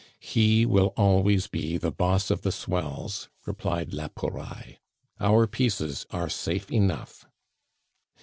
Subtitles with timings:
[0.19, 4.77] "He will always be the boss of the swells," replied la Pouraille.
[5.19, 7.27] "Our pieces are safe enough."